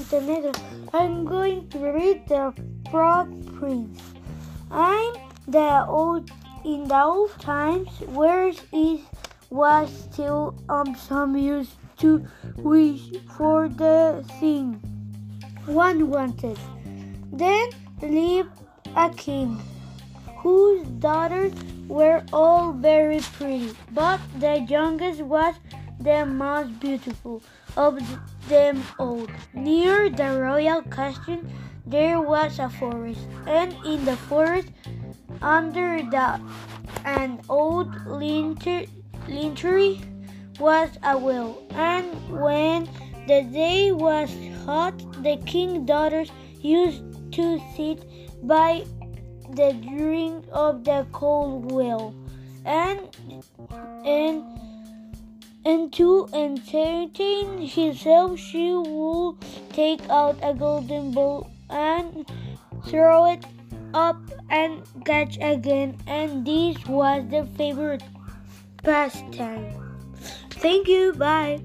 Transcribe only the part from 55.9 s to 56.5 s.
to